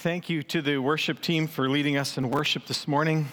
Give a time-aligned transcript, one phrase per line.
[0.00, 3.26] Thank you to the worship team for leading us in worship this morning.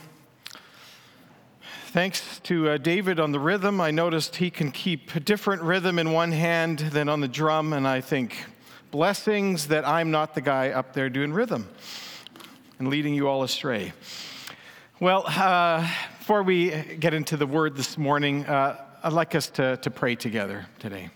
[1.89, 3.79] Thanks to uh, David on the rhythm.
[3.79, 7.71] I noticed he can keep a different rhythm in one hand than on the drum,
[7.71, 8.45] and I think
[8.89, 11.69] blessings that I'm not the guy up there doing rhythm
[12.79, 13.93] and leading you all astray.
[14.99, 15.87] Well, uh,
[16.17, 20.15] before we get into the word this morning, uh, I'd like us to, to pray
[20.15, 21.11] together today.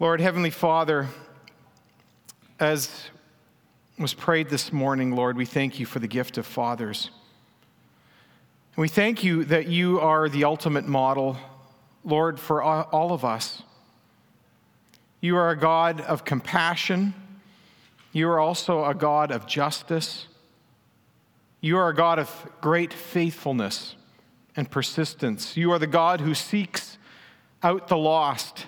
[0.00, 1.06] Lord, Heavenly Father,
[2.58, 2.90] as
[3.98, 7.10] was prayed this morning, Lord, we thank you for the gift of fathers.
[8.74, 11.36] And we thank you that you are the ultimate model,
[12.04, 13.62] Lord, for all of us.
[15.20, 17.14] You are a God of compassion.
[18.12, 20.26] You are also a God of justice.
[21.60, 23.94] You are a God of great faithfulness
[24.56, 25.56] and persistence.
[25.56, 26.98] You are the God who seeks
[27.62, 28.66] out the lost.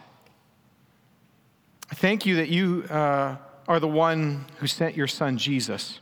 [1.90, 3.36] I thank you that you uh,
[3.68, 6.00] are the one who sent your son Jesus.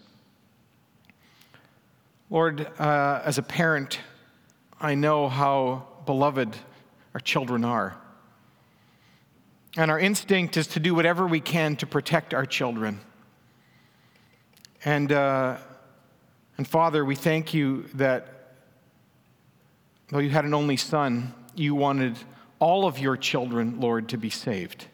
[2.30, 4.00] Lord, uh, as a parent,
[4.80, 6.56] I know how beloved
[7.14, 7.96] our children are.
[9.76, 13.00] And our instinct is to do whatever we can to protect our children.
[14.84, 15.56] And, uh,
[16.58, 18.52] and Father, we thank you that
[20.08, 22.18] though you had an only son, you wanted
[22.58, 24.86] all of your children, Lord, to be saved.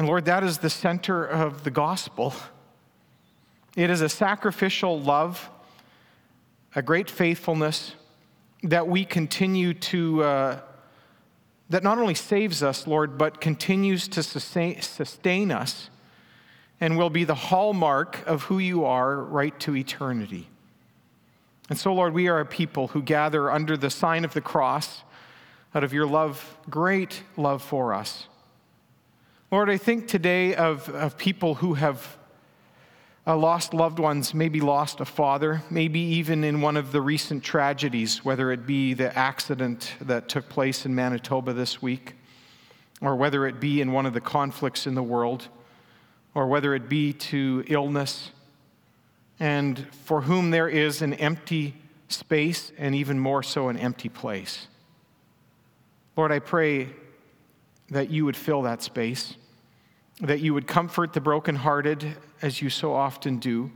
[0.00, 2.32] And Lord, that is the center of the gospel.
[3.76, 5.50] It is a sacrificial love,
[6.74, 7.92] a great faithfulness
[8.62, 10.60] that we continue to, uh,
[11.68, 15.90] that not only saves us, Lord, but continues to sustain, sustain us
[16.80, 20.48] and will be the hallmark of who you are right to eternity.
[21.68, 25.02] And so, Lord, we are a people who gather under the sign of the cross
[25.74, 28.28] out of your love, great love for us.
[29.50, 32.16] Lord, I think today of, of people who have
[33.26, 37.42] uh, lost loved ones, maybe lost a father, maybe even in one of the recent
[37.42, 42.14] tragedies, whether it be the accident that took place in Manitoba this week,
[43.00, 45.48] or whether it be in one of the conflicts in the world,
[46.32, 48.30] or whether it be to illness,
[49.40, 51.74] and for whom there is an empty
[52.06, 54.68] space and even more so an empty place.
[56.16, 56.90] Lord, I pray
[57.90, 59.34] that you would fill that space
[60.20, 63.70] that you would comfort the brokenhearted as you so often do,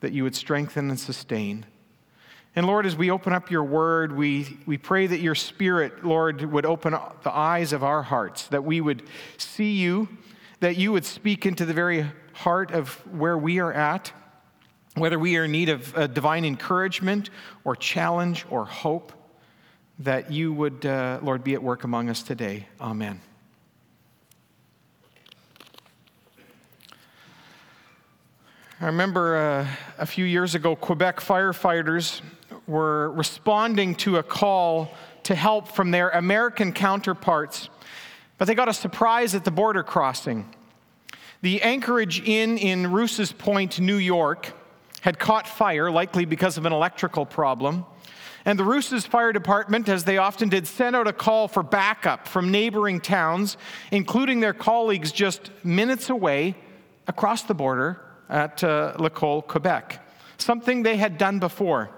[0.00, 1.64] that you would strengthen and sustain.
[2.56, 6.42] And Lord, as we open up your word, we, we pray that your spirit, Lord,
[6.42, 9.04] would open the eyes of our hearts, that we would
[9.36, 10.08] see you,
[10.58, 14.12] that you would speak into the very heart of where we are at,
[14.96, 17.30] whether we are in need of divine encouragement
[17.64, 19.12] or challenge or hope,
[20.00, 22.66] that you would, uh, Lord, be at work among us today.
[22.80, 23.20] Amen.
[28.82, 29.66] I remember uh,
[29.98, 32.22] a few years ago, Quebec firefighters
[32.66, 37.68] were responding to a call to help from their American counterparts,
[38.38, 40.48] but they got a surprise at the border crossing.
[41.42, 44.54] The Anchorage Inn in Rouse's Point, New York,
[45.02, 47.84] had caught fire, likely because of an electrical problem.
[48.46, 52.26] And the Rouse's Fire Department, as they often did, sent out a call for backup
[52.26, 53.58] from neighboring towns,
[53.90, 56.54] including their colleagues just minutes away
[57.06, 60.02] across the border at uh, Lacolle, Quebec,
[60.38, 61.90] something they had done before.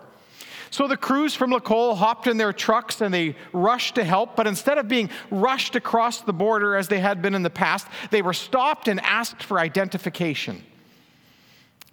[0.70, 4.47] So the crews from Lacolle hopped in their trucks and they rushed to help, but
[4.47, 8.22] instead of being rushed across the border as they had been in the past, they
[8.22, 10.62] were stopped and asked for identification.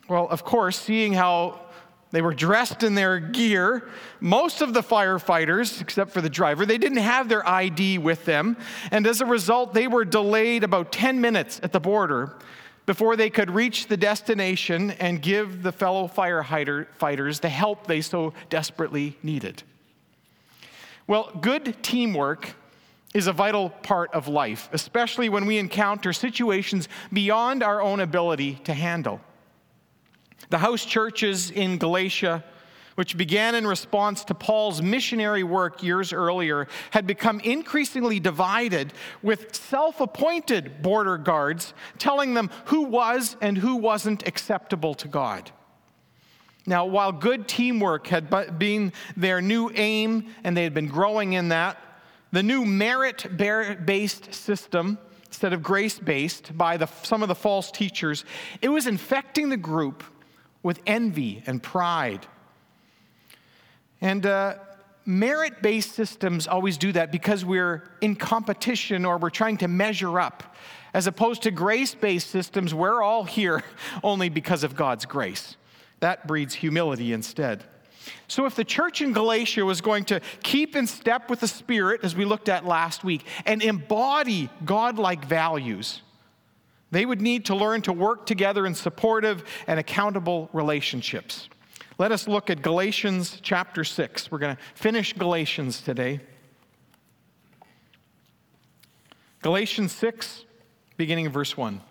[0.07, 1.59] Well, of course, seeing how
[2.11, 3.88] they were dressed in their gear.
[4.21, 8.56] Most of the firefighters, except for the driver, they didn't have their ID with them.
[8.91, 12.35] And as a result, they were delayed about 10 minutes at the border
[12.89, 18.33] before they could reach the destination and give the fellow firefighters the help they so
[18.50, 19.61] desperately needed.
[21.05, 22.55] Well, good teamwork
[23.13, 28.56] is a vital part of life, especially when we encounter situations beyond our own ability
[28.63, 29.21] to handle.
[30.50, 32.44] The house churches in Galatia
[33.00, 38.92] which began in response to Paul's missionary work years earlier, had become increasingly divided
[39.24, 45.50] with self appointed border guards telling them who was and who wasn't acceptable to God.
[46.66, 51.48] Now, while good teamwork had been their new aim and they had been growing in
[51.48, 51.78] that,
[52.34, 54.98] the new merit based system,
[55.28, 58.25] instead of grace based by the, some of the false teachers,
[58.62, 60.04] it was infecting the group
[60.63, 62.28] with envy and pride
[64.01, 64.56] and uh,
[65.06, 70.19] merit based systems always do that because we're in competition or we're trying to measure
[70.19, 70.56] up,
[70.94, 73.63] as opposed to grace based systems, we're all here
[74.04, 75.56] only because of God's grace.
[76.00, 77.63] That breeds humility instead.
[78.28, 82.01] So, if the church in Galatia was going to keep in step with the Spirit,
[82.04, 86.01] as we looked at last week, and embody godlike values,
[86.92, 91.50] they would need to learn to work together in supportive and accountable relationships.
[92.00, 94.31] Let us look at Galatians chapter 6.
[94.31, 96.22] We're going to finish Galatians today.
[99.42, 100.46] Galatians 6,
[100.96, 101.81] beginning of verse 1.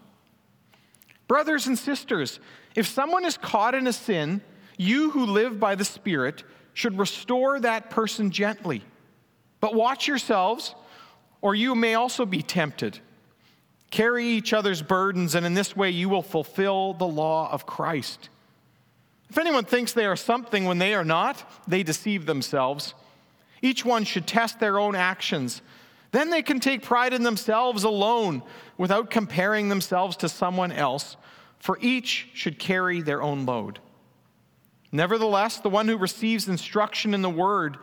[1.27, 2.41] Brothers and sisters,
[2.75, 4.41] if someone is caught in a sin,
[4.79, 8.83] you who live by the Spirit should restore that person gently.
[9.61, 10.75] But watch yourselves,
[11.43, 12.99] or you may also be tempted.
[13.91, 18.31] Carry each other's burdens, and in this way you will fulfill the law of Christ.
[19.31, 22.95] If anyone thinks they are something when they are not, they deceive themselves.
[23.61, 25.63] Each one should test their own actions.
[26.13, 28.43] Then they can take pride in themselves alone
[28.79, 31.17] without comparing themselves to someone else,
[31.59, 33.81] for each should carry their own load.
[34.91, 37.77] Nevertheless, the one who receives instruction in the word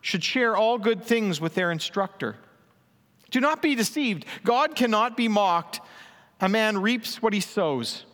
[0.00, 2.36] should share all good things with their instructor.
[3.30, 4.24] Do not be deceived.
[4.42, 5.80] God cannot be mocked.
[6.40, 8.04] A man reaps what he sows.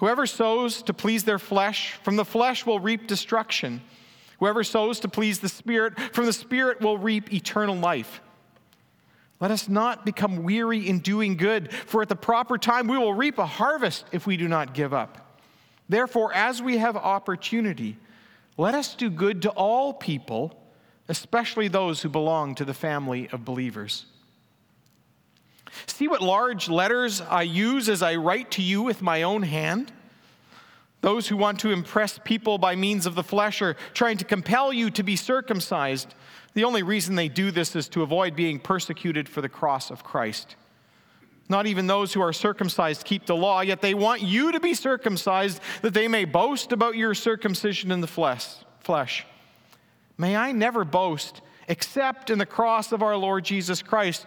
[0.00, 3.82] Whoever sows to please their flesh, from the flesh will reap destruction.
[4.38, 8.22] Whoever sows to please the Spirit, from the Spirit will reap eternal life.
[9.40, 13.12] Let us not become weary in doing good, for at the proper time we will
[13.12, 15.38] reap a harvest if we do not give up.
[15.86, 17.98] Therefore, as we have opportunity,
[18.56, 20.58] let us do good to all people,
[21.08, 24.06] especially those who belong to the family of believers.
[25.86, 29.92] See what large letters I use as I write to you with my own hand?
[31.00, 34.72] Those who want to impress people by means of the flesh are trying to compel
[34.72, 36.14] you to be circumcised.
[36.52, 40.04] The only reason they do this is to avoid being persecuted for the cross of
[40.04, 40.56] Christ.
[41.48, 44.74] Not even those who are circumcised keep the law, yet they want you to be
[44.74, 49.26] circumcised that they may boast about your circumcision in the flesh.
[50.18, 54.26] May I never boast except in the cross of our Lord Jesus Christ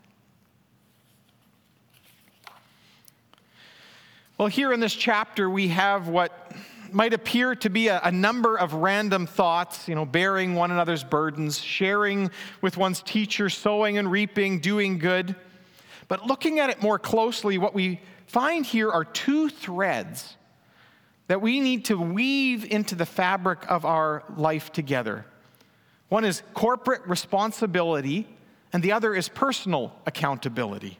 [4.41, 6.51] Well, here in this chapter, we have what
[6.91, 11.03] might appear to be a, a, number of random thoughts, you know, bearing one another's
[11.03, 15.35] burdens, sharing with one's teacher, sowing and reaping, doing good.
[16.07, 20.37] But looking at it more closely, what we find here are two threads
[21.27, 25.23] that we need to weave into the fabric of our life together.
[26.09, 28.27] One is corporate responsibility,
[28.73, 30.97] and the other is personal accountability.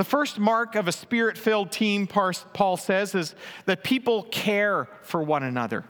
[0.00, 3.34] The first mark of a spirit filled team, Paul says, is
[3.66, 5.84] that people care for one another.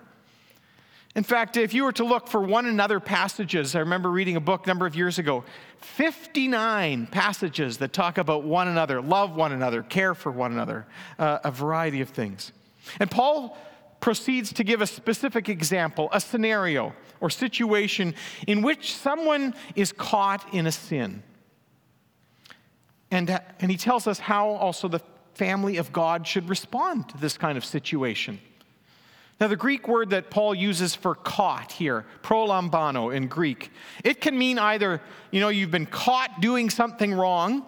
[1.14, 4.40] In fact, if you were to look for one another passages, I remember reading a
[4.40, 5.44] book a number of years ago
[5.82, 10.86] 59 passages that talk about one another, love one another, care for one another,
[11.20, 12.50] uh, a variety of things.
[12.98, 13.56] And Paul
[14.00, 18.16] proceeds to give a specific example, a scenario or situation
[18.48, 21.22] in which someone is caught in a sin.
[23.10, 25.00] And, and he tells us how also the
[25.34, 28.40] family of God should respond to this kind of situation.
[29.40, 33.70] Now, the Greek word that Paul uses for caught here, prolambano in Greek,
[34.04, 35.00] it can mean either,
[35.30, 37.64] you know, you've been caught doing something wrong,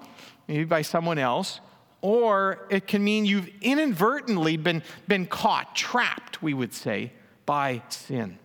[0.48, 1.60] maybe by someone else,
[2.02, 7.10] or it can mean you've inadvertently been, been caught, trapped, we would say,
[7.46, 8.38] by sin.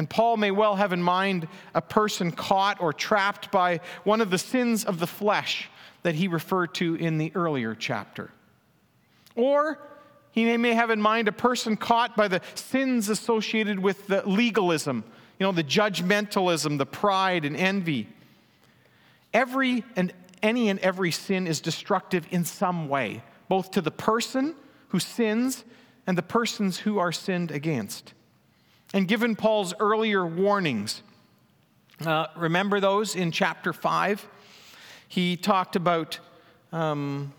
[0.00, 4.30] And Paul may well have in mind a person caught or trapped by one of
[4.30, 5.68] the sins of the flesh
[6.04, 8.30] that he referred to in the earlier chapter.
[9.34, 9.78] Or
[10.32, 15.04] he may have in mind a person caught by the sins associated with the legalism,
[15.38, 18.08] you know, the judgmentalism, the pride and envy.
[19.34, 24.54] Every and any and every sin is destructive in some way, both to the person
[24.88, 25.62] who sins
[26.06, 28.14] and the persons who are sinned against.
[28.92, 31.02] And given Paul's earlier warnings,
[32.04, 34.26] uh, remember those in chapter 5?
[35.08, 36.18] He talked about,
[36.72, 37.32] um,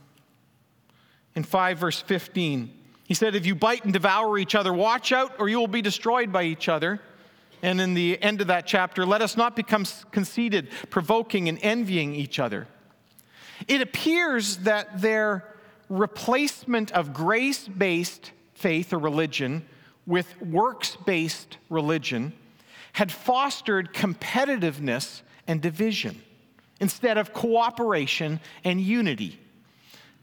[1.35, 2.71] in 5 verse 15,
[3.05, 5.81] he said, If you bite and devour each other, watch out or you will be
[5.81, 7.01] destroyed by each other.
[7.61, 12.15] And in the end of that chapter, let us not become conceited, provoking, and envying
[12.15, 12.67] each other.
[13.67, 15.45] It appears that their
[15.89, 19.65] replacement of grace based faith or religion
[20.05, 22.33] with works based religion
[22.93, 26.21] had fostered competitiveness and division
[26.79, 29.39] instead of cooperation and unity.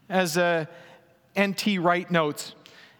[0.09, 0.65] As uh,
[1.35, 1.79] N.T.
[1.79, 2.53] Wright notes,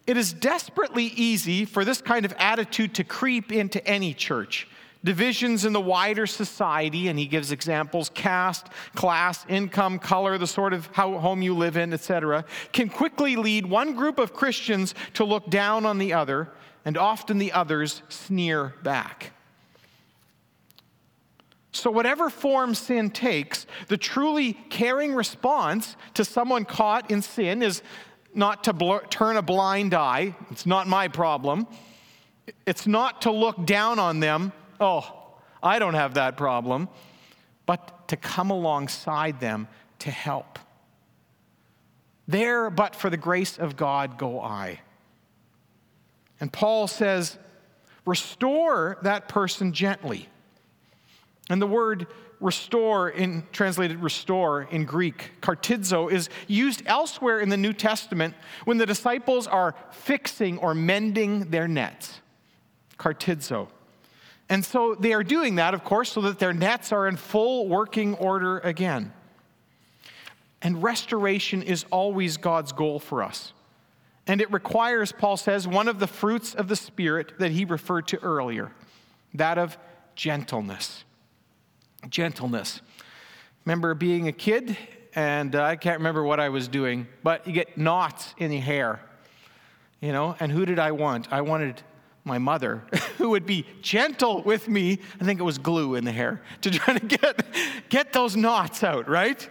[0.08, 4.68] it is desperately easy for this kind of attitude to creep into any church.
[5.04, 10.74] Divisions in the wider society, and he gives examples caste, class, income, color, the sort
[10.74, 12.44] of home you live in, etc.,
[12.74, 16.50] can quickly lead one group of Christians to look down on the other,
[16.90, 19.32] and often the others sneer back.
[21.72, 27.84] So, whatever form sin takes, the truly caring response to someone caught in sin is
[28.34, 30.36] not to turn a blind eye.
[30.50, 31.68] It's not my problem.
[32.66, 34.52] It's not to look down on them.
[34.80, 36.90] Oh, I don't have that problem.
[37.68, 39.68] But to come alongside them
[40.00, 40.58] to help.
[42.28, 44.80] There, but for the grace of God, go I.
[46.40, 47.38] And Paul says,
[48.06, 50.30] restore that person gently.
[51.50, 52.08] And the word
[52.40, 58.34] restore, in, translated restore in Greek, kartizo, is used elsewhere in the New Testament
[58.66, 62.22] when the disciples are fixing or mending their nets.
[62.98, 63.68] Kartizo.
[64.48, 67.68] And so they are doing that, of course, so that their nets are in full
[67.68, 69.14] working order again.
[70.62, 73.54] And restoration is always God's goal for us.
[74.30, 78.08] And it requires, Paul says, one of the fruits of the Spirit that he referred
[78.10, 78.72] to earlier
[79.34, 79.78] that of
[80.16, 81.04] gentleness
[82.08, 82.82] gentleness.
[83.66, 84.78] Remember being a kid,
[85.16, 88.62] and uh, I can't remember what I was doing, but you get knots in your
[88.62, 89.02] hair,
[90.00, 91.32] you know, and who did I want?
[91.34, 91.82] I wanted
[92.24, 92.84] my mother,
[93.18, 95.00] who would be gentle with me.
[95.20, 97.46] I think it was glue in the hair to try to get,
[97.90, 99.50] get those knots out, right?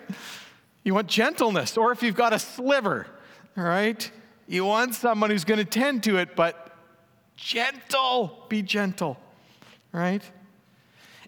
[0.85, 3.07] You want gentleness, or if you've got a sliver,
[3.57, 4.11] right?
[4.49, 6.75] You want someone who's going to tend to it, but
[7.37, 9.19] gentle, be gentle,
[9.93, 10.23] right?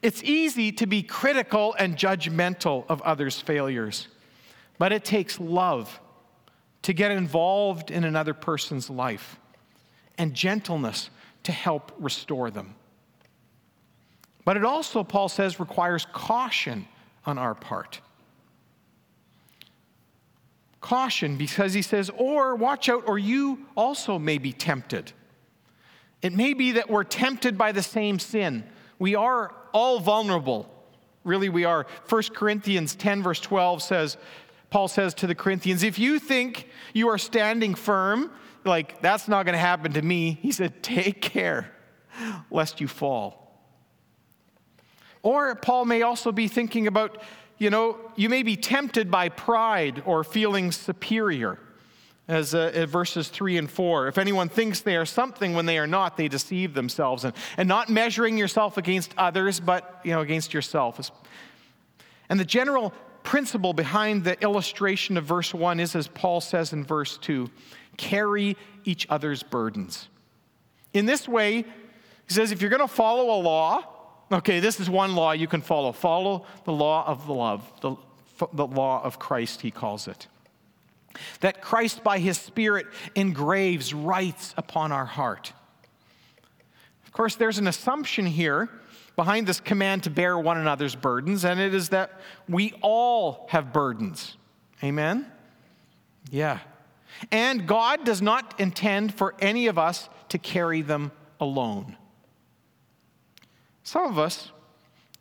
[0.00, 4.08] It's easy to be critical and judgmental of others' failures,
[4.78, 6.00] but it takes love
[6.80, 9.38] to get involved in another person's life
[10.16, 11.10] and gentleness
[11.42, 12.74] to help restore them.
[14.46, 16.88] But it also, Paul says, requires caution
[17.26, 18.00] on our part.
[20.80, 25.12] Caution because he says, or watch out, or you also may be tempted.
[26.22, 28.64] It may be that we're tempted by the same sin.
[28.99, 30.72] We are all vulnerable.
[31.25, 31.87] Really, we are.
[32.08, 34.16] 1 Corinthians 10, verse 12 says,
[34.70, 38.30] Paul says to the Corinthians, if you think you are standing firm,
[38.64, 41.72] like that's not going to happen to me, he said, take care
[42.50, 43.40] lest you fall.
[45.22, 47.22] Or Paul may also be thinking about,
[47.60, 51.58] you know, you may be tempted by pride or feeling superior
[52.26, 54.08] as uh, verses 3 and 4.
[54.08, 57.22] If anyone thinks they are something when they are not, they deceive themselves.
[57.24, 61.12] And, and not measuring yourself against others, but you know, against yourself.
[62.30, 66.82] And the general principle behind the illustration of verse 1 is, as Paul says in
[66.82, 67.50] verse 2,
[67.98, 70.08] carry each other's burdens.
[70.94, 74.00] In this way, he says, if you're going to follow a law,
[74.30, 75.92] okay, this is one law you can follow.
[75.92, 77.96] Follow the law of love, the,
[78.52, 80.26] the law of Christ, he calls it
[81.40, 85.52] that Christ, by his Spirit, engraves, writes upon our heart.
[87.04, 88.68] Of course, there's an assumption here
[89.16, 93.72] behind this command to bear one another's burdens, and it is that we all have
[93.72, 94.37] burdens.
[94.82, 95.30] Amen?
[96.30, 96.60] Yeah.
[97.30, 101.10] And God does not intend for any of us to carry them
[101.40, 101.96] alone.
[103.82, 104.50] Some of us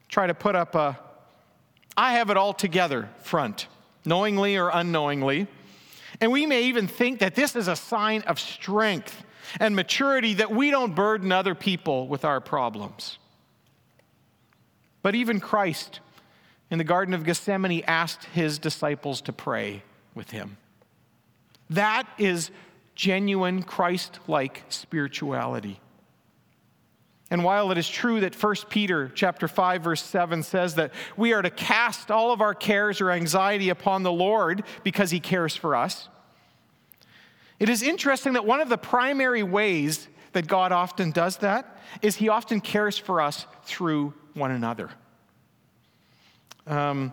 [0.07, 0.99] try to put up a
[1.99, 3.67] I have it all together front,
[4.05, 5.47] knowingly or unknowingly.
[6.21, 9.23] And we may even think that this is a sign of strength
[9.59, 13.17] and maturity that we don't burden other people with our problems.
[15.01, 15.99] But even Christ
[16.71, 19.83] in the Garden of Gethsemane asked his disciples to pray
[20.15, 20.57] with him.
[21.69, 22.49] That is
[22.95, 25.79] genuine Christ like spirituality.
[27.31, 31.33] And while it is true that 1 Peter chapter 5 verse 7 says that we
[31.33, 35.55] are to cast all of our cares or anxiety upon the Lord because he cares
[35.55, 36.09] for us,
[37.59, 42.15] it is interesting that one of the primary ways that God often does that is
[42.15, 44.89] he often cares for us through one another.
[46.65, 47.11] Um,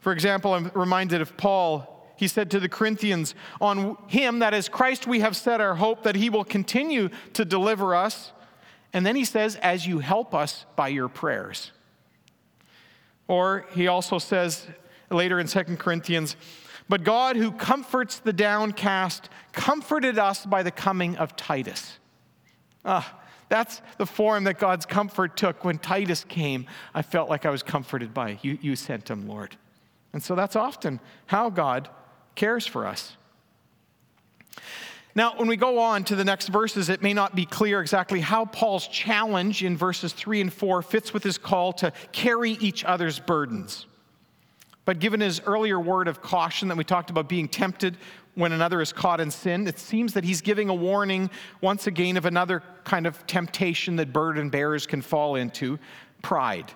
[0.00, 1.94] for example, I'm reminded of Paul.
[2.16, 6.02] He said to the Corinthians, On him, that is Christ, we have set our hope
[6.04, 8.32] that he will continue to deliver us
[8.92, 11.72] And then he says, as you help us by your prayers.
[13.26, 14.66] Or he also says
[15.10, 16.36] later in 2 Corinthians,
[16.88, 21.98] but God who comforts the downcast comforted us by the coming of Titus.
[22.84, 26.66] Ah, that's the form that God's comfort took when Titus came.
[26.94, 28.58] I felt like I was comforted by you.
[28.60, 29.56] You sent him, Lord.
[30.12, 31.88] And so that's often how God
[32.34, 33.16] cares for us.
[35.18, 38.20] Now, when we go on to the next verses, it may not be clear exactly
[38.20, 42.84] how Paul's challenge in verses 3 and 4 fits with his call to carry each
[42.84, 43.86] other's burdens.
[44.84, 47.96] But given his earlier word of caution that we talked about being tempted
[48.36, 52.16] when another is caught in sin, it seems that he's giving a warning once again
[52.16, 55.80] of another kind of temptation that burden bearers can fall into
[56.22, 56.72] pride.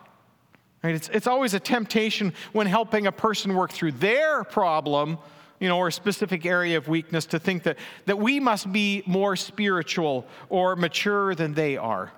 [0.83, 0.97] Right?
[0.97, 5.19] It's, it's always a temptation when helping a person work through their problem
[5.63, 9.01] you know, or a specific area of weakness to think that, that we must be
[9.07, 12.11] more spiritual or mature than they are.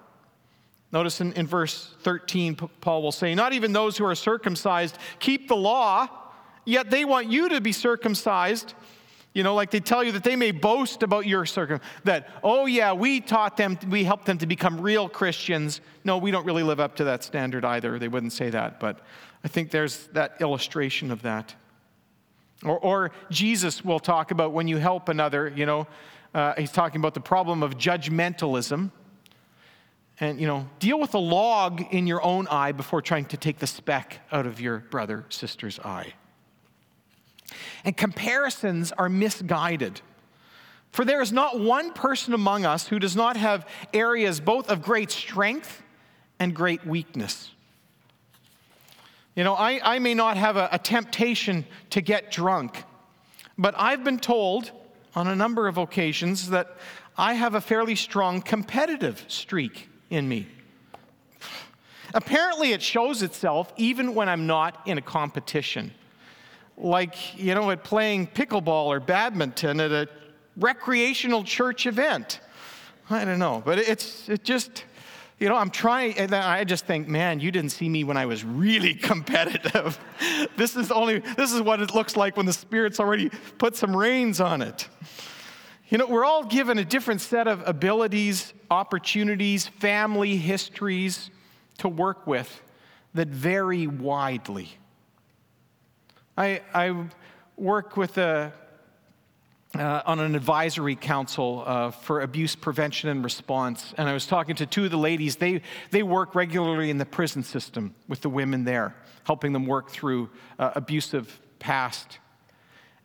[0.92, 5.46] Notice in, in verse 13, Paul will say, Not even those who are circumcised keep
[5.46, 6.08] the law,
[6.64, 8.72] yet they want you to be circumcised.
[9.34, 12.64] You know, like they tell you that they may boast about your circum, that, oh
[12.64, 15.82] yeah, we taught them, we helped them to become real Christians.
[16.02, 17.98] No, we don't really live up to that standard either.
[17.98, 19.00] They wouldn't say that, but
[19.44, 21.54] I think there's that illustration of that.
[22.64, 25.86] Or, or Jesus will talk about when you help another, you know,
[26.34, 28.90] uh, he's talking about the problem of judgmentalism.
[30.20, 33.58] And, you know, deal with the log in your own eye before trying to take
[33.58, 36.14] the speck out of your brother, sister's eye.
[37.84, 40.00] And comparisons are misguided.
[40.92, 44.80] For there is not one person among us who does not have areas both of
[44.80, 45.82] great strength
[46.38, 47.50] and great weakness.
[49.34, 52.84] You know, I, I may not have a, a temptation to get drunk,
[53.58, 54.70] but I've been told
[55.14, 56.76] on a number of occasions that
[57.16, 60.46] I have a fairly strong competitive streak in me.
[62.12, 65.92] Apparently, it shows itself even when I'm not in a competition.
[66.76, 70.08] Like, you know, at playing pickleball or badminton at a
[70.56, 72.40] recreational church event.
[73.10, 74.84] I don't know, but it's it just
[75.44, 78.24] you know, I'm trying, and I just think, man, you didn't see me when I
[78.24, 80.00] was really competitive.
[80.56, 83.28] this is only, this is what it looks like when the Spirit's already
[83.58, 84.88] put some reins on it.
[85.90, 91.28] You know, we're all given a different set of abilities, opportunities, family histories
[91.76, 92.62] to work with
[93.12, 94.70] that vary widely.
[96.38, 97.04] I, I
[97.58, 98.50] work with a,
[99.74, 103.94] uh, on an advisory council uh, for abuse prevention and response.
[103.96, 105.36] And I was talking to two of the ladies.
[105.36, 109.90] They, they work regularly in the prison system with the women there, helping them work
[109.90, 112.18] through uh, abusive past.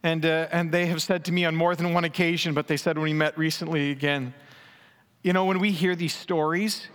[0.04, 2.78] And, uh, and they have said to me on more than one occasion, but they
[2.78, 4.34] said when we met recently again,
[5.24, 6.88] you know, when we hear these stories,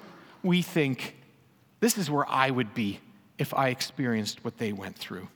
[0.43, 1.17] we think,
[1.81, 3.01] this is where I would be
[3.37, 5.29] if I experienced what they went through.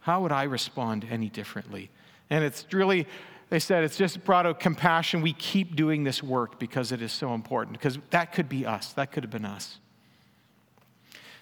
[0.00, 1.90] How would I respond any differently?
[2.28, 3.06] And it's really
[3.52, 5.20] they said it's just brought out compassion.
[5.20, 8.94] We keep doing this work because it is so important, because that could be us.
[8.94, 9.78] That could have been us.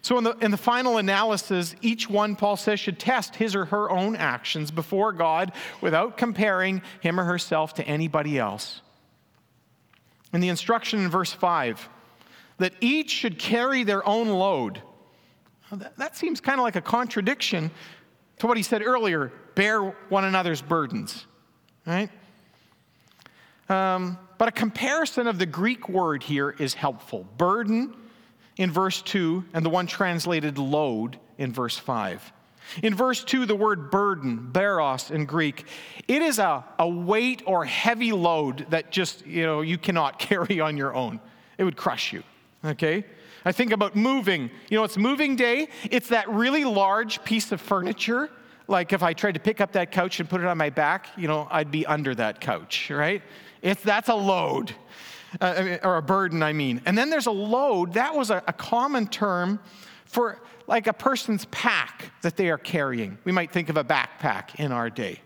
[0.03, 3.67] So, in the, in the final analysis, each one, Paul says, should test his or
[3.67, 8.81] her own actions before God without comparing him or herself to anybody else.
[10.33, 11.89] In the instruction in verse 5,
[12.59, 14.83] that each should carry their own load.
[15.97, 17.71] That seems kind of like a contradiction
[18.41, 21.27] to what he said earlier bear one another's burdens
[21.87, 22.11] right?
[23.69, 27.27] Um, but a comparison of the Greek word here is helpful.
[27.37, 27.95] Burden
[28.57, 32.33] in verse 2, and the one translated load in verse 5.
[32.83, 35.65] In verse 2, the word burden, baros in Greek,
[36.07, 40.61] it is a, a weight or heavy load that just, you know, you cannot carry
[40.61, 41.21] on your own.
[41.59, 42.23] It would crush you,
[42.65, 43.05] okay?
[43.45, 44.51] I think about moving.
[44.69, 45.69] You know, it's moving day.
[45.91, 48.31] It's that really large piece of furniture
[48.71, 51.09] like if I tried to pick up that couch and put it on my back,
[51.17, 53.21] you know, I'd be under that couch, right?
[53.63, 54.73] It's, that's a load,
[55.41, 56.81] uh, or a burden, I mean.
[56.87, 57.95] And then there's a load.
[57.95, 59.59] That was a, a common term
[60.05, 63.19] for like a person's pack that they are carrying.
[63.25, 65.21] We might think of a backpack in our day,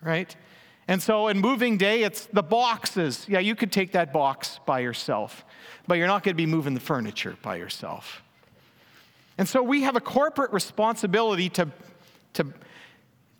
[0.00, 0.34] right?
[0.86, 3.26] And so in moving day, it's the boxes.
[3.28, 5.44] Yeah, you could take that box by yourself,
[5.88, 8.22] but you're not going to be moving the furniture by yourself.
[9.36, 11.68] And so we have a corporate responsibility to,
[12.34, 12.46] to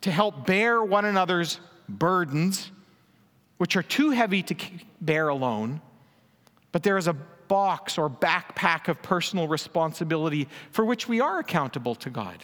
[0.05, 2.71] to help bear one another's burdens,
[3.57, 4.55] which are too heavy to
[5.01, 5.81] bear alone,
[6.73, 7.14] but there is a
[7.49, 12.37] box or backpack of personal responsibility for which we are accountable to God.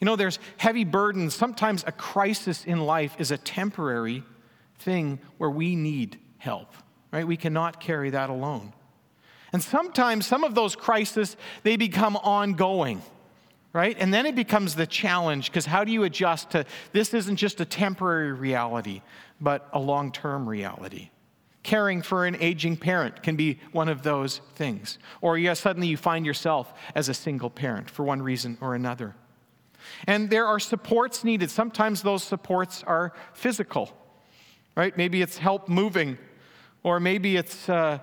[0.00, 1.34] You know, there's heavy burdens.
[1.34, 4.22] Sometimes a crisis in life is a temporary
[4.78, 6.72] thing where we need help,
[7.10, 7.26] right?
[7.26, 8.72] We cannot carry that alone.
[9.52, 13.02] And sometimes some of those crises, they become ongoing,
[13.76, 13.94] right?
[14.00, 17.60] And then it becomes the challenge because how do you adjust to this isn't just
[17.60, 19.02] a temporary reality,
[19.38, 21.10] but a long term reality?
[21.62, 24.98] Caring for an aging parent can be one of those things.
[25.20, 29.14] Or yes, suddenly you find yourself as a single parent for one reason or another.
[30.06, 31.50] And there are supports needed.
[31.50, 33.92] Sometimes those supports are physical,
[34.74, 34.96] right?
[34.96, 36.16] Maybe it's help moving,
[36.82, 37.98] or maybe it's uh,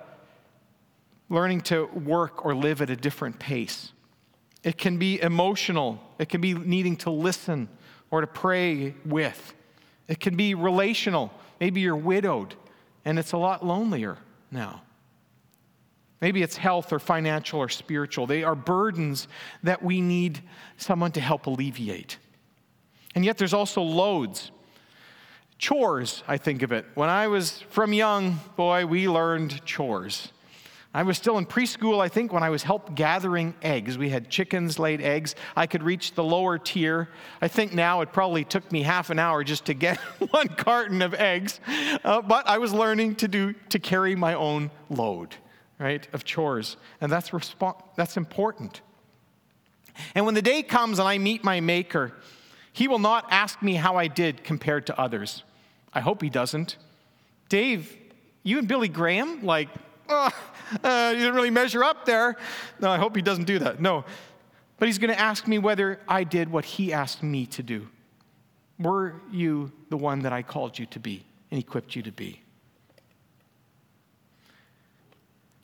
[1.28, 3.90] learning to work or live at a different pace.
[4.64, 7.68] It can be emotional, it can be needing to listen
[8.10, 9.54] or to pray with.
[10.08, 11.32] It can be relational.
[11.60, 12.54] Maybe you're widowed
[13.04, 14.18] and it's a lot lonelier
[14.50, 14.82] now.
[16.20, 18.26] Maybe it's health or financial or spiritual.
[18.26, 19.28] They are burdens
[19.62, 20.42] that we need
[20.78, 22.16] someone to help alleviate.
[23.14, 24.50] And yet there's also loads.
[25.58, 26.86] Chores, I think of it.
[26.94, 30.32] When I was from young, boy, we learned chores.
[30.96, 33.98] I was still in preschool, I think, when I was help gathering eggs.
[33.98, 35.34] We had chickens laid eggs.
[35.56, 37.08] I could reach the lower tier.
[37.42, 39.98] I think now it probably took me half an hour just to get
[40.30, 41.58] one carton of eggs.
[42.04, 45.34] Uh, but I was learning to do to carry my own load,
[45.80, 48.80] right, of chores, and that's resp- that's important.
[50.14, 52.12] And when the day comes and I meet my Maker,
[52.72, 55.42] He will not ask me how I did compared to others.
[55.92, 56.76] I hope He doesn't.
[57.48, 57.96] Dave,
[58.44, 59.68] you and Billy Graham, like
[60.08, 60.30] oh,
[60.82, 62.36] uh, you didn't really measure up there.
[62.80, 63.80] No, I hope he doesn't do that.
[63.80, 64.04] No.
[64.78, 67.88] But he's going to ask me whether I did what he asked me to do.
[68.78, 72.40] Were you the one that I called you to be and equipped you to be?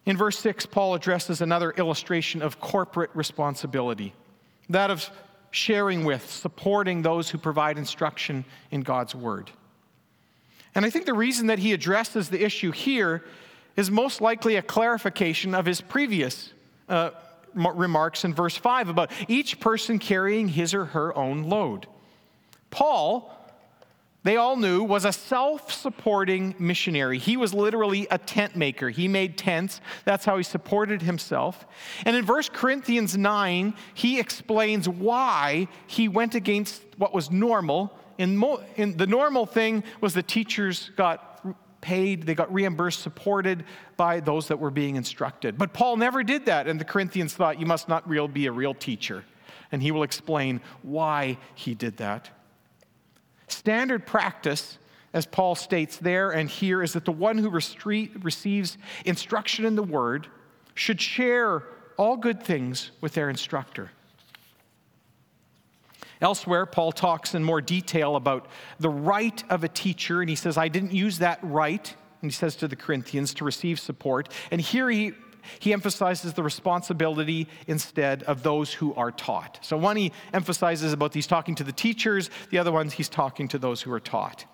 [0.07, 4.15] In verse 6, Paul addresses another illustration of corporate responsibility
[4.69, 5.11] that of
[5.51, 9.51] sharing with, supporting those who provide instruction in God's word.
[10.75, 13.25] And I think the reason that he addresses the issue here
[13.77, 16.53] is most likely a clarification of his previous
[16.89, 17.11] uh,
[17.55, 21.87] remarks in verse 5 about each person carrying his or her own load.
[22.71, 23.37] Paul,
[24.23, 27.19] they all knew, was a self supporting missionary.
[27.19, 28.91] He was literally a tent maker.
[28.91, 29.81] He made tents.
[30.05, 31.67] That's how he supported himself.
[32.05, 37.97] And in 1 Corinthians 9, he explains why he went against what was normal.
[38.19, 41.30] In, mo- in the normal thing was the teachers got
[41.81, 43.65] paid, they got reimbursed, supported
[43.97, 45.57] by those that were being instructed.
[45.57, 48.53] But Paul never did that, and the Corinthians thought, you must not real, be a
[48.53, 49.25] real teacher.
[49.73, 52.31] And he will explain why he did that.
[53.49, 54.79] Standard practice,
[55.13, 59.83] as Paul states there and here, is that the one who receives instruction in the
[59.83, 60.29] word
[60.75, 61.65] should share
[61.97, 63.91] all good things with their instructor.
[66.21, 68.47] Elsewhere, Paul talks in more detail about
[68.79, 72.35] the right of a teacher, and he says, I didn't use that right, and he
[72.35, 74.29] says to the Corinthians, to receive support.
[74.51, 75.13] And here he
[75.59, 79.59] he emphasizes the responsibility instead of those who are taught.
[79.63, 83.49] So, one he emphasizes about he's talking to the teachers, the other ones he's talking
[83.49, 84.45] to those who are taught.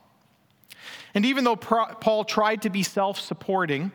[1.15, 3.91] And even though Paul tried to be self supporting,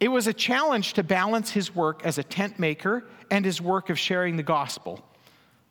[0.00, 3.90] it was a challenge to balance his work as a tent maker and his work
[3.90, 5.04] of sharing the gospel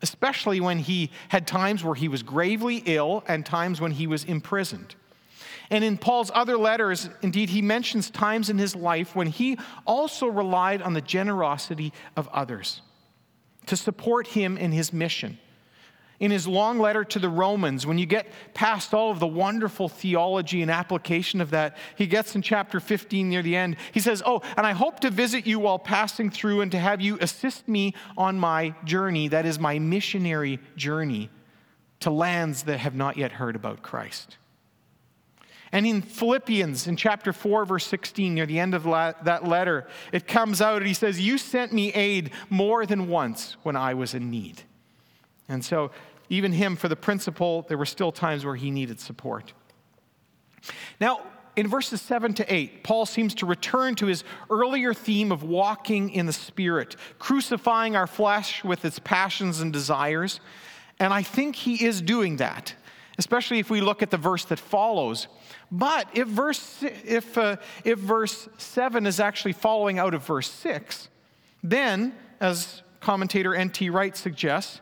[0.02, 4.24] especially when he had times where he was gravely ill and times when he was
[4.24, 4.96] imprisoned.
[5.70, 10.28] And in Paul's other letters, indeed, he mentions times in his life when he also
[10.28, 12.82] relied on the generosity of others
[13.66, 15.38] to support him in his mission
[16.20, 19.88] in his long letter to the Romans, when you get past all of the wonderful
[19.88, 23.78] theology and application of that, he gets in chapter 15 near the end.
[23.92, 27.02] He says, Oh, and I hope to visit you while passing through and to have
[27.02, 31.30] you assist me on my journey, that is, my missionary journey
[32.00, 34.38] to lands that have not yet heard about Christ.
[35.72, 40.28] And in Philippians, in chapter 4, verse 16, near the end of that letter, it
[40.28, 44.14] comes out and he says, You sent me aid more than once when I was
[44.14, 44.64] in need.
[45.50, 45.92] And so,
[46.30, 49.54] even him, for the principle, there were still times where he needed support.
[51.00, 51.22] Now,
[51.56, 56.12] in verses 7 to 8, Paul seems to return to his earlier theme of walking
[56.12, 60.40] in the Spirit, crucifying our flesh with its passions and desires.
[61.00, 62.76] And I think he is doing that,
[63.18, 65.28] especially if we look at the verse that follows.
[65.72, 71.10] But if verse, if, uh, if verse 7 is actually following out of verse 6,
[71.64, 73.90] then, as commentator N.T.
[73.90, 74.82] Wright suggests,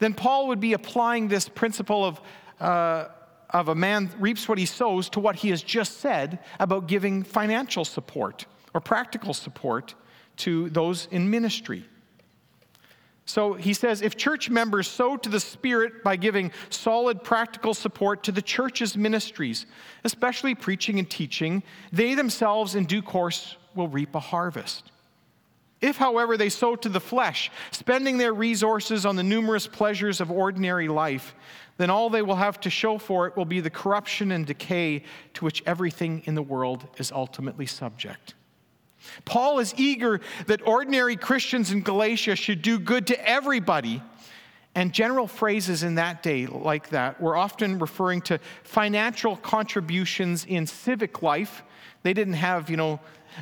[0.00, 2.20] then Paul would be applying this principle of,
[2.58, 3.06] uh,
[3.50, 7.22] of a man reaps what he sows to what he has just said about giving
[7.22, 9.94] financial support or practical support
[10.38, 11.84] to those in ministry.
[13.26, 18.24] So he says if church members sow to the Spirit by giving solid practical support
[18.24, 19.66] to the church's ministries,
[20.02, 24.90] especially preaching and teaching, they themselves in due course will reap a harvest.
[25.80, 30.30] If, however, they sow to the flesh, spending their resources on the numerous pleasures of
[30.30, 31.34] ordinary life,
[31.78, 35.02] then all they will have to show for it will be the corruption and decay
[35.32, 38.34] to which everything in the world is ultimately subject.
[39.24, 44.02] Paul is eager that ordinary Christians in Galatia should do good to everybody.
[44.80, 50.66] And general phrases in that day, like that, were often referring to financial contributions in
[50.66, 51.62] civic life.
[52.02, 52.98] They didn't have, you know,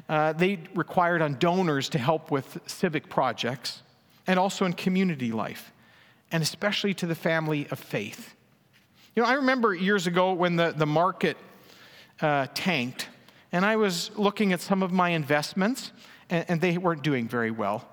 [0.09, 3.85] uh, they required on donors to help with civic projects,
[4.27, 5.73] and also in community life,
[6.33, 8.35] and especially to the family of faith.
[9.15, 11.37] You know, I remember years ago when the, the market
[12.21, 13.07] uh, tanked
[13.53, 15.93] and I was looking at some of my investments,
[16.31, 17.89] and, and they weren't doing very well.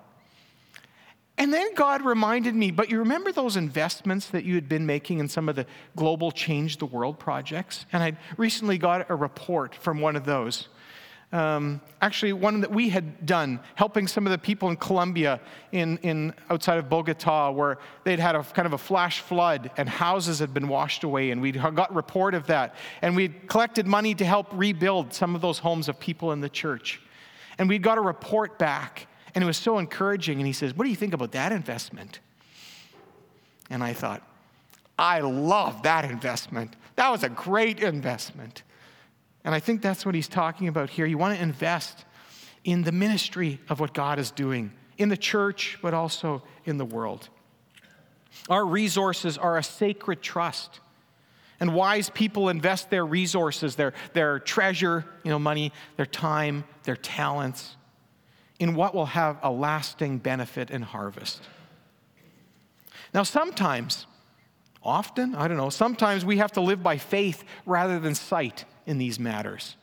[1.37, 5.19] And then God reminded me, but you remember those investments that you had been making
[5.19, 7.85] in some of the global Change the World projects?
[7.91, 10.69] And I recently got a report from one of those.
[11.33, 15.41] Um, actually one that we had done, helping some of the people in Colombia,
[15.73, 19.89] in, in outside of Bogota, where they'd had a kind of a flash flood and
[19.89, 24.15] houses had been washed away, and we got report of that, and we'd collected money
[24.15, 27.01] to help rebuild some of those homes of people in the church,
[27.57, 30.39] and we got a report back, and it was so encouraging.
[30.39, 32.19] And he says, "What do you think about that investment?"
[33.69, 34.21] And I thought,
[34.97, 36.75] I love that investment.
[36.95, 38.63] That was a great investment.
[39.43, 41.05] And I think that's what he's talking about here.
[41.05, 42.05] You want to invest
[42.63, 46.85] in the ministry of what God is doing in the church, but also in the
[46.85, 47.29] world.
[48.49, 50.79] Our resources are a sacred trust.
[51.59, 56.97] And wise people invest their resources, their, their treasure, you know, money, their time, their
[56.97, 57.77] talents,
[58.59, 61.41] in what will have a lasting benefit and harvest.
[63.13, 64.07] Now, sometimes,
[64.83, 68.97] often, I don't know, sometimes we have to live by faith rather than sight in
[68.97, 69.75] these matters.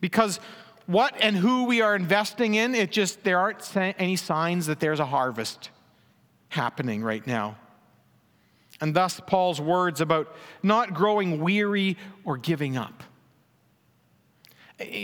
[0.00, 0.40] Because
[0.86, 5.00] what and who we are investing in, it just, there aren't any signs that there's
[5.00, 5.70] a harvest
[6.48, 7.56] happening right now.
[8.80, 13.02] And thus, Paul's words about not growing weary or giving up.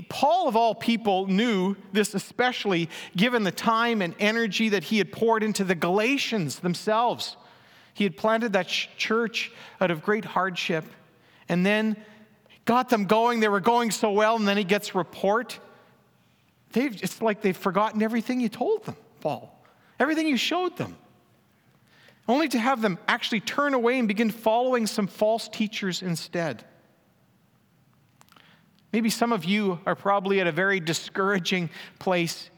[0.08, 5.12] Paul, of all people, knew this especially given the time and energy that he had
[5.12, 7.36] poured into the Galatians themselves.
[7.92, 10.84] He had planted that church out of great hardship,
[11.48, 11.96] and then
[12.64, 13.40] got them going.
[13.40, 15.58] They were going so well, and then he gets report.
[16.72, 19.64] They've, it's like they've forgotten everything you told them, Paul,
[19.98, 20.96] everything you showed them.
[22.28, 26.64] Only to have them actually turn away and begin following some false teachers instead.
[28.96, 32.48] Maybe some of you are probably at a very discouraging place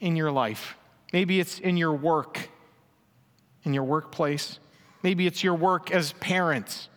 [0.00, 0.76] in your life.
[1.12, 2.48] Maybe it's in your work,
[3.62, 4.58] in your workplace.
[5.04, 6.88] Maybe it's your work as parents.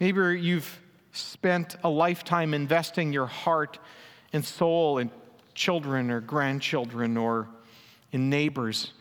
[0.00, 0.80] Maybe you've
[1.12, 3.78] spent a lifetime investing your heart
[4.32, 5.10] and soul in
[5.52, 7.46] children or grandchildren or
[8.10, 8.94] in neighbors,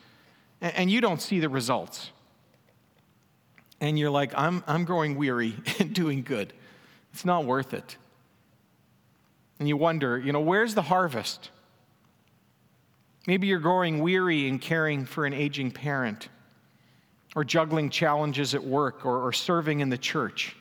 [0.60, 2.12] and you don't see the results.
[3.80, 6.52] And you're like, I'm, I'm growing weary and doing good.
[7.14, 7.96] It's not worth it.
[9.60, 11.52] And you wonder, you know, where's the harvest?
[13.28, 16.30] Maybe you're growing weary in caring for an aging parent,
[17.36, 20.56] or juggling challenges at work, or, or serving in the church.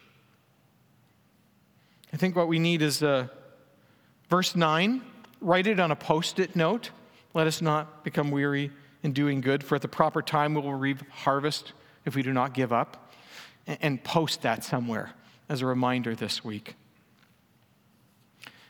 [2.13, 3.29] I think what we need is uh,
[4.29, 5.03] verse 9
[5.41, 6.91] write it on a post it note.
[7.33, 8.73] Let us not become weary
[9.05, 11.73] in doing good, for at the proper time we will reap harvest
[12.05, 13.13] if we do not give up.
[13.67, 15.13] And, and post that somewhere
[15.49, 16.75] as a reminder this week.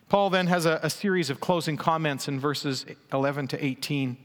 [0.09, 4.16] Paul then has a, a series of closing comments in verses 11 to 18.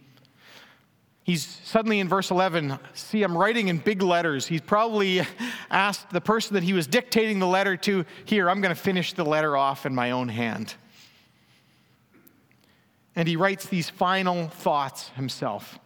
[1.24, 4.46] He's suddenly in verse 11, see, I'm writing in big letters.
[4.46, 5.22] He's probably
[5.70, 9.14] asked the person that he was dictating the letter to, Here, I'm going to finish
[9.14, 10.76] the letter off in my own hand.
[13.16, 15.80] And he writes these final thoughts himself.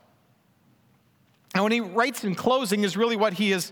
[1.54, 3.72] And when he writes in closing, is really what he is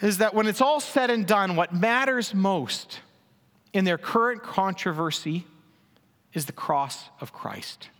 [0.00, 3.00] is that when it's all said and done, what matters most
[3.72, 5.46] in their current controversy
[6.32, 7.90] is the cross of Christ.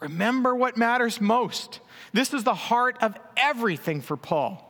[0.00, 1.80] Remember what matters most.
[2.12, 4.64] This is the heart of everything for Paul.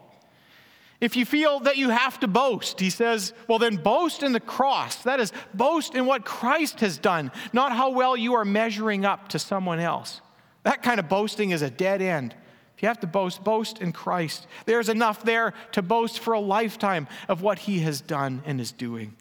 [1.01, 4.41] If you feel that you have to boast, he says, well, then boast in the
[4.41, 4.97] cross.
[5.05, 9.29] That is, boast in what Christ has done, not how well you are measuring up
[9.29, 10.21] to someone else.
[10.65, 12.35] That kind of boasting is a dead end.
[12.77, 14.47] If you have to boast, boast in Christ.
[14.67, 18.73] There's enough there to boast for a lifetime of what he has done and is
[18.73, 19.15] doing.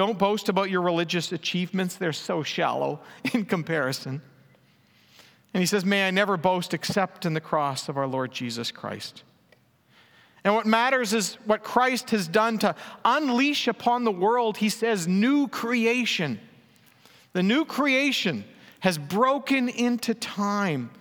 [0.00, 3.00] Don't boast about your religious achievements, they're so shallow
[3.34, 4.22] in comparison.
[5.52, 8.70] And he says, May I never boast except in the cross of our Lord Jesus
[8.70, 9.24] Christ.
[10.42, 15.06] And what matters is what Christ has done to unleash upon the world, he says,
[15.06, 16.40] new creation.
[17.34, 18.46] The new creation
[18.78, 20.92] has broken into time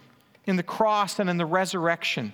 [0.45, 2.33] in the cross and in the resurrection.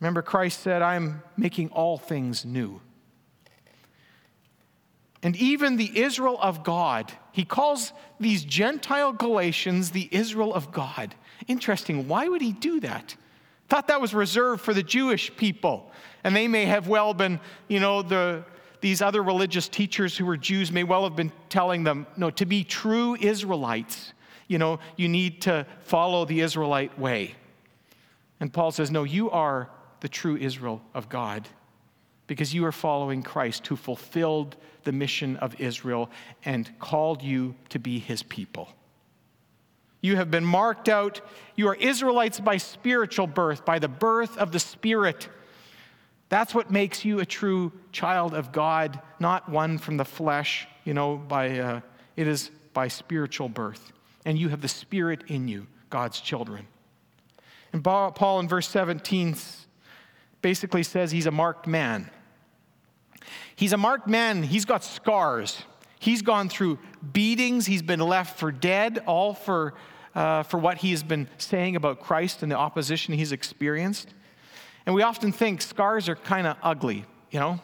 [0.00, 2.80] Remember, Christ said, I'm making all things new.
[5.24, 11.14] And even the Israel of God, he calls these Gentile Galatians the Israel of God.
[11.48, 12.06] Interesting.
[12.06, 13.16] Why would he do that?
[13.70, 15.90] Thought that was reserved for the Jewish people.
[16.24, 18.44] And they may have well been, you know, the,
[18.82, 22.44] these other religious teachers who were Jews may well have been telling them, no, to
[22.44, 24.12] be true Israelites,
[24.46, 27.34] you know, you need to follow the Israelite way.
[28.40, 31.48] And Paul says, no, you are the true Israel of God
[32.26, 36.10] because you are following Christ who fulfilled the mission of Israel
[36.44, 38.68] and called you to be his people.
[40.00, 41.22] You have been marked out.
[41.56, 45.28] You are Israelites by spiritual birth, by the birth of the Spirit.
[46.28, 50.92] That's what makes you a true child of God, not one from the flesh, you
[50.92, 51.80] know, by, uh,
[52.16, 53.92] it is by spiritual birth.
[54.26, 56.66] And you have the Spirit in you, God's children.
[57.72, 59.36] And Paul in verse 17
[60.44, 62.10] basically says he's a marked man.
[63.56, 65.62] He's a marked man, he's got scars.
[65.98, 66.78] He's gone through
[67.14, 69.72] beatings, he's been left for dead, all for,
[70.14, 74.12] uh, for what he has been saying about Christ and the opposition he's experienced.
[74.84, 77.58] And we often think scars are kind of ugly, you know?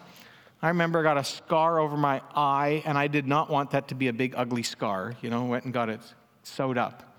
[0.62, 3.88] I remember I got a scar over my eye, and I did not want that
[3.88, 5.14] to be a big, ugly scar.
[5.20, 6.00] You know, went and got it
[6.44, 7.14] sewed up.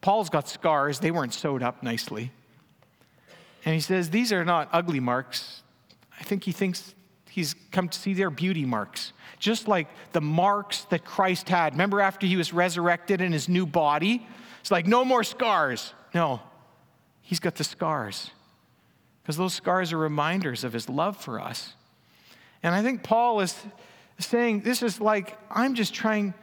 [0.00, 2.30] Paul's got scars, they weren't sewed up nicely.
[3.64, 5.62] And he says, These are not ugly marks.
[6.18, 6.94] I think he thinks
[7.28, 11.74] he's come to see their beauty marks, just like the marks that Christ had.
[11.74, 14.26] Remember, after he was resurrected in his new body?
[14.60, 15.94] It's like, no more scars.
[16.14, 16.40] No,
[17.22, 18.30] he's got the scars
[19.22, 21.74] because those scars are reminders of his love for us.
[22.62, 23.56] And I think Paul is
[24.18, 26.34] saying, This is like, I'm just trying,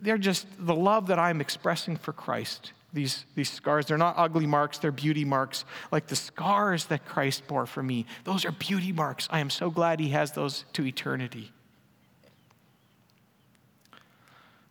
[0.00, 3.86] they're just the love that I'm expressing for Christ these, these scars.
[3.86, 5.64] They're not ugly marks, they're beauty marks.
[5.92, 9.28] Like the scars that Christ bore for me, those are beauty marks.
[9.30, 11.52] I am so glad He has those to eternity.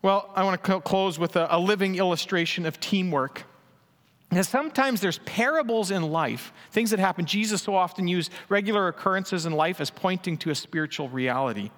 [0.02, 3.44] Well, I want to close with a, a living illustration of teamwork.
[4.30, 7.26] Because sometimes there's parables in life, things that happen.
[7.26, 11.70] Jesus so often used regular occurrences in life as pointing to a spiritual reality.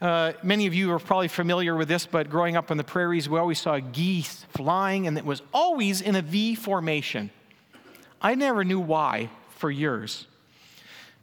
[0.00, 3.28] Uh, many of you are probably familiar with this, but growing up on the prairies,
[3.28, 7.30] we always saw geese flying, and it was always in a V formation.
[8.20, 10.26] I never knew why for years.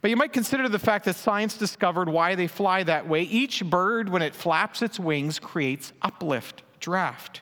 [0.00, 3.22] But you might consider the fact that science discovered why they fly that way.
[3.22, 7.40] Each bird, when it flaps its wings, creates uplift, draft.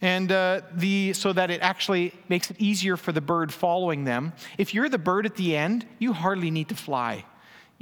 [0.00, 4.32] And uh, the, so that it actually makes it easier for the bird following them.
[4.58, 7.24] If you're the bird at the end, you hardly need to fly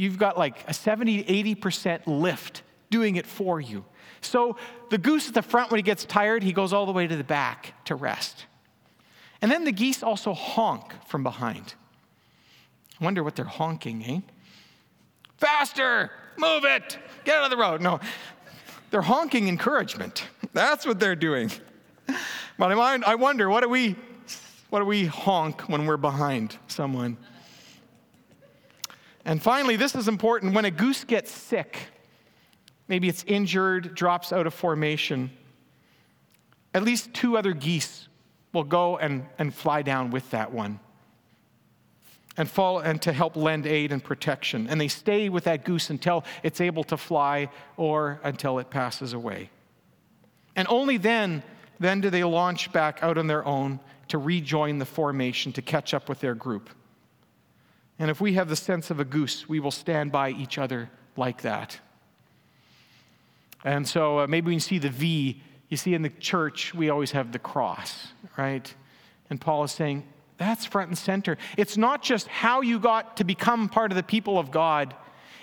[0.02, 3.84] you've got like a 70 80% lift doing it for you.
[4.20, 4.56] So
[4.90, 7.16] the goose at the front, when he gets tired, he goes all the way to
[7.16, 8.46] the back to rest.
[9.40, 11.74] And then the geese also honk from behind.
[13.00, 14.20] I wonder what they're honking, eh?
[15.38, 16.10] Faster!
[16.36, 16.98] Move it!
[17.24, 17.80] Get out of the road.
[17.80, 18.00] No,
[18.90, 20.26] they're honking encouragement.
[20.52, 21.50] That's what they're doing.
[22.58, 23.96] But I wonder, what do we,
[24.70, 27.16] what do we honk when we're behind someone?
[29.24, 31.76] And finally, this is important when a goose gets sick,
[32.88, 35.30] maybe it's injured, drops out of formation,
[36.74, 38.08] at least two other geese
[38.52, 40.80] will go and, and fly down with that one
[42.36, 44.66] and fall and to help lend aid and protection.
[44.68, 49.12] And they stay with that goose until it's able to fly or until it passes
[49.12, 49.50] away.
[50.56, 51.42] And only then,
[51.78, 55.94] then do they launch back out on their own to rejoin the formation to catch
[55.94, 56.70] up with their group.
[57.98, 60.90] And if we have the sense of a goose, we will stand by each other
[61.16, 61.78] like that.
[63.64, 66.90] And so uh, maybe when you see the V, you see in the church, we
[66.90, 68.74] always have the cross, right?
[69.30, 70.04] And Paul is saying,
[70.36, 71.38] that's front and center.
[71.56, 74.94] It's not just how you got to become part of the people of God,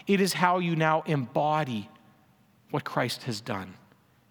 [0.07, 1.89] it is how you now embody
[2.71, 3.75] what Christ has done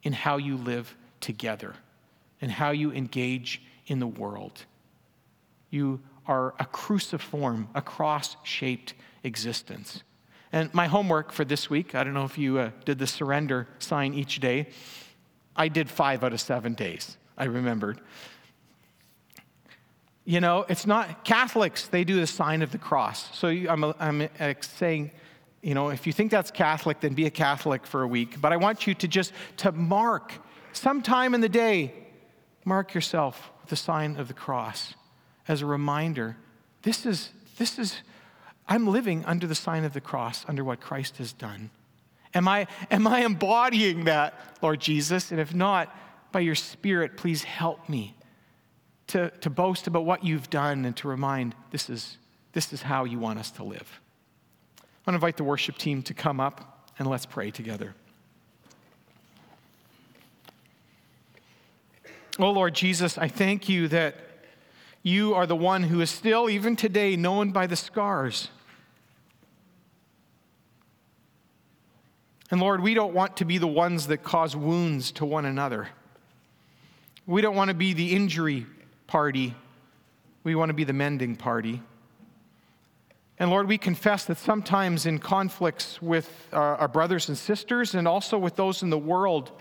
[0.02, 1.74] in how you live together
[2.40, 4.64] and how you engage in the world.
[5.70, 10.04] You are a cruciform, a cross shaped existence.
[10.52, 13.66] And my homework for this week, I don't know if you uh, did the surrender
[13.78, 14.68] sign each day.
[15.56, 18.00] I did five out of seven days, I remembered.
[20.24, 23.34] You know, it's not Catholics, they do the sign of the cross.
[23.36, 25.10] So I'm, I'm uh, saying,
[25.62, 28.40] you know, if you think that's Catholic, then be a Catholic for a week.
[28.40, 30.32] But I want you to just to mark
[30.72, 31.94] sometime in the day,
[32.64, 34.94] mark yourself with the sign of the cross
[35.48, 36.36] as a reminder
[36.82, 37.96] this is, this is,
[38.68, 41.70] I'm living under the sign of the cross, under what Christ has done.
[42.34, 45.32] Am I, am I embodying that, Lord Jesus?
[45.32, 45.94] And if not,
[46.30, 48.14] by your Spirit, please help me
[49.08, 52.18] to, to boast about what you've done and to remind this is,
[52.52, 54.00] this is how you want us to live.
[54.78, 57.94] I want to invite the worship team to come up and let's pray together.
[62.38, 64.14] Oh, Lord Jesus, I thank you that
[65.08, 68.48] you are the one who is still, even today, known by the scars.
[72.50, 75.88] And Lord, we don't want to be the ones that cause wounds to one another.
[77.26, 78.66] We don't want to be the injury
[79.06, 79.54] party.
[80.44, 81.82] We want to be the mending party.
[83.38, 88.08] And Lord, we confess that sometimes in conflicts with our, our brothers and sisters and
[88.08, 89.52] also with those in the world,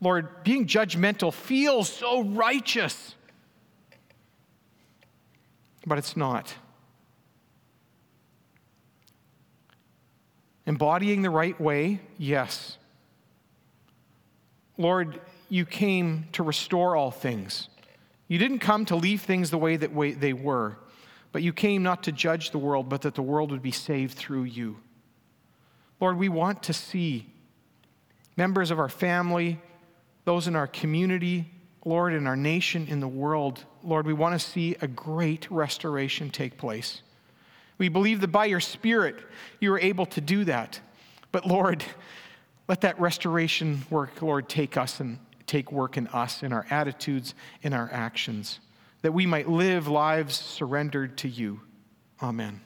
[0.00, 3.14] Lord, being judgmental feels so righteous,
[5.86, 6.54] but it's not.
[10.66, 12.78] Embodying the right way, yes.
[14.78, 17.68] Lord, you came to restore all things.
[18.28, 20.76] You didn't come to leave things the way that they were,
[21.32, 24.16] but you came not to judge the world, but that the world would be saved
[24.16, 24.76] through you.
[26.00, 27.26] Lord, we want to see
[28.36, 29.60] members of our family,
[30.24, 31.50] those in our community,
[31.84, 33.64] Lord, in our nation, in the world.
[33.82, 37.02] Lord, we want to see a great restoration take place.
[37.78, 39.16] We believe that by your Spirit,
[39.58, 40.80] you are able to do that.
[41.32, 41.84] But Lord,
[42.68, 47.34] let that restoration work, Lord, take us and take work in us, in our attitudes,
[47.62, 48.60] in our actions,
[49.02, 51.60] that we might live lives surrendered to you.
[52.22, 52.60] Amen.